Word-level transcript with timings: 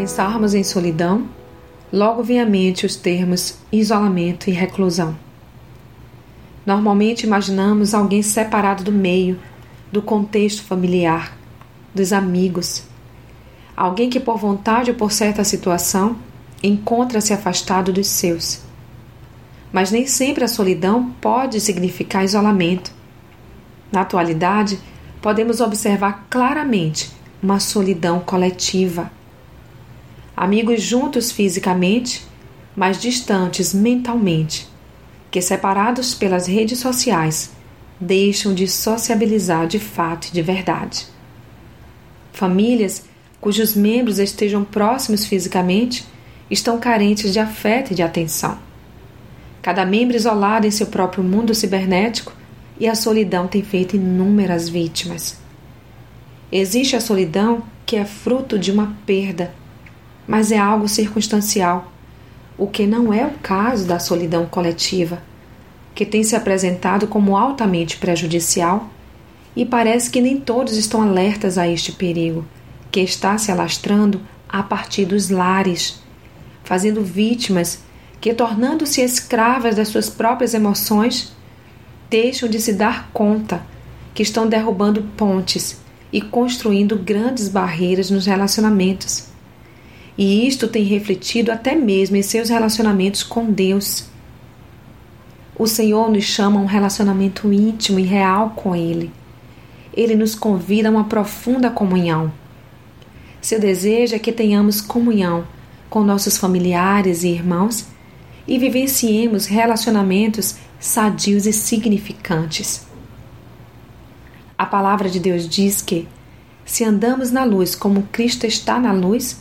pensarmos 0.00 0.54
em 0.54 0.64
solidão, 0.64 1.28
logo 1.92 2.22
vem 2.22 2.40
à 2.40 2.46
mente 2.46 2.86
os 2.86 2.96
termos 2.96 3.58
isolamento 3.70 4.48
e 4.48 4.50
reclusão. 4.50 5.14
Normalmente 6.64 7.26
imaginamos 7.26 7.92
alguém 7.92 8.22
separado 8.22 8.82
do 8.82 8.90
meio, 8.90 9.38
do 9.92 10.00
contexto 10.00 10.62
familiar, 10.62 11.36
dos 11.94 12.14
amigos. 12.14 12.84
Alguém 13.76 14.08
que, 14.08 14.18
por 14.18 14.38
vontade 14.38 14.90
ou 14.90 14.96
por 14.96 15.12
certa 15.12 15.44
situação, 15.44 16.16
encontra-se 16.62 17.34
afastado 17.34 17.92
dos 17.92 18.06
seus. 18.06 18.62
Mas 19.70 19.90
nem 19.90 20.06
sempre 20.06 20.44
a 20.44 20.48
solidão 20.48 21.10
pode 21.20 21.60
significar 21.60 22.24
isolamento. 22.24 22.90
Na 23.92 24.00
atualidade, 24.00 24.78
podemos 25.20 25.60
observar 25.60 26.26
claramente 26.30 27.12
uma 27.42 27.60
solidão 27.60 28.18
coletiva. 28.20 29.19
Amigos 30.40 30.80
juntos 30.80 31.30
fisicamente, 31.30 32.26
mas 32.74 32.98
distantes 32.98 33.74
mentalmente, 33.74 34.66
que 35.30 35.42
separados 35.42 36.14
pelas 36.14 36.46
redes 36.46 36.78
sociais 36.78 37.50
deixam 38.00 38.54
de 38.54 38.66
sociabilizar 38.66 39.66
de 39.66 39.78
fato 39.78 40.28
e 40.28 40.32
de 40.32 40.40
verdade. 40.40 41.06
Famílias 42.32 43.04
cujos 43.38 43.74
membros 43.74 44.18
estejam 44.18 44.64
próximos 44.64 45.26
fisicamente 45.26 46.06
estão 46.50 46.80
carentes 46.80 47.34
de 47.34 47.38
afeto 47.38 47.92
e 47.92 47.94
de 47.94 48.02
atenção. 48.02 48.56
Cada 49.60 49.84
membro 49.84 50.16
isolado 50.16 50.66
em 50.66 50.70
seu 50.70 50.86
próprio 50.86 51.22
mundo 51.22 51.54
cibernético 51.54 52.32
e 52.78 52.88
a 52.88 52.94
solidão 52.94 53.46
tem 53.46 53.62
feito 53.62 53.94
inúmeras 53.94 54.70
vítimas. 54.70 55.38
Existe 56.50 56.96
a 56.96 57.00
solidão 57.00 57.62
que 57.84 57.94
é 57.94 58.06
fruto 58.06 58.58
de 58.58 58.72
uma 58.72 58.96
perda, 59.04 59.59
mas 60.26 60.52
é 60.52 60.58
algo 60.58 60.88
circunstancial, 60.88 61.92
o 62.56 62.66
que 62.66 62.86
não 62.86 63.12
é 63.12 63.26
o 63.26 63.38
caso 63.42 63.86
da 63.86 63.98
solidão 63.98 64.46
coletiva, 64.46 65.22
que 65.94 66.04
tem 66.06 66.22
se 66.22 66.36
apresentado 66.36 67.06
como 67.06 67.36
altamente 67.36 67.96
prejudicial 67.96 68.88
e 69.56 69.64
parece 69.64 70.10
que 70.10 70.20
nem 70.20 70.38
todos 70.38 70.76
estão 70.76 71.02
alertas 71.02 71.58
a 71.58 71.66
este 71.66 71.92
perigo, 71.92 72.44
que 72.90 73.00
está 73.00 73.36
se 73.38 73.50
alastrando 73.50 74.20
a 74.48 74.62
partir 74.62 75.04
dos 75.04 75.30
lares, 75.30 76.00
fazendo 76.64 77.02
vítimas 77.02 77.80
que, 78.20 78.34
tornando-se 78.34 79.00
escravas 79.00 79.76
das 79.76 79.88
suas 79.88 80.08
próprias 80.08 80.54
emoções, 80.54 81.32
deixam 82.08 82.48
de 82.48 82.60
se 82.60 82.72
dar 82.72 83.10
conta 83.12 83.62
que 84.12 84.22
estão 84.22 84.46
derrubando 84.46 85.02
pontes 85.16 85.80
e 86.12 86.20
construindo 86.20 86.96
grandes 86.96 87.48
barreiras 87.48 88.10
nos 88.10 88.26
relacionamentos. 88.26 89.28
E 90.20 90.46
isto 90.46 90.68
tem 90.68 90.84
refletido 90.84 91.50
até 91.50 91.74
mesmo 91.74 92.14
em 92.14 92.20
seus 92.22 92.50
relacionamentos 92.50 93.22
com 93.22 93.50
Deus. 93.50 94.04
O 95.58 95.66
Senhor 95.66 96.10
nos 96.10 96.24
chama 96.24 96.60
a 96.60 96.62
um 96.62 96.66
relacionamento 96.66 97.50
íntimo 97.50 97.98
e 97.98 98.02
real 98.02 98.50
com 98.50 98.76
Ele. 98.76 99.10
Ele 99.94 100.14
nos 100.14 100.34
convida 100.34 100.88
a 100.88 100.90
uma 100.90 101.04
profunda 101.04 101.70
comunhão. 101.70 102.30
Seu 103.40 103.58
desejo 103.58 104.14
é 104.14 104.18
que 104.18 104.30
tenhamos 104.30 104.82
comunhão 104.82 105.46
com 105.88 106.04
nossos 106.04 106.36
familiares 106.36 107.24
e 107.24 107.28
irmãos 107.28 107.86
e 108.46 108.58
vivenciemos 108.58 109.46
relacionamentos 109.46 110.56
sadios 110.78 111.46
e 111.46 111.52
significantes. 111.54 112.86
A 114.58 114.66
palavra 114.66 115.08
de 115.08 115.18
Deus 115.18 115.48
diz 115.48 115.80
que, 115.80 116.06
se 116.66 116.84
andamos 116.84 117.30
na 117.30 117.42
luz 117.42 117.74
como 117.74 118.02
Cristo 118.12 118.44
está 118.44 118.78
na 118.78 118.92
luz, 118.92 119.40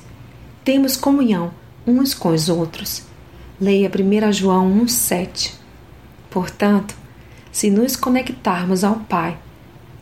temos 0.69 0.95
comunhão 0.95 1.51
uns 1.87 2.13
com 2.13 2.29
os 2.29 2.47
outros. 2.47 3.01
Leia 3.59 3.89
1 3.89 4.31
João 4.31 4.71
1,7. 4.85 5.55
Portanto, 6.29 6.95
se 7.51 7.71
nos 7.71 7.95
conectarmos 7.95 8.83
ao 8.83 8.97
Pai, 8.97 9.35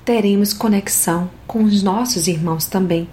teremos 0.04 0.52
conexão 0.52 1.30
com 1.48 1.64
os 1.64 1.82
nossos 1.82 2.28
irmãos 2.28 2.66
também. 2.66 3.08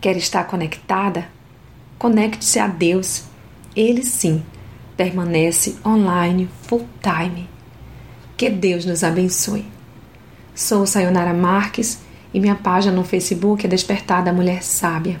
Quer 0.00 0.16
estar 0.16 0.44
conectada? 0.44 1.28
Conecte-se 1.98 2.58
a 2.58 2.68
Deus. 2.68 3.24
Ele 3.76 4.02
sim 4.02 4.42
permanece 4.96 5.76
online 5.84 6.48
full 6.62 6.88
time. 7.02 7.50
Que 8.34 8.48
Deus 8.48 8.86
nos 8.86 9.04
abençoe. 9.04 9.66
Sou 10.54 10.86
Sayonara 10.86 11.34
Marques 11.34 11.98
e 12.32 12.40
minha 12.40 12.54
página 12.54 12.96
no 12.96 13.04
Facebook 13.04 13.66
é 13.66 13.68
Despertar 13.68 14.24
da 14.24 14.32
Mulher 14.32 14.62
Sábia. 14.62 15.20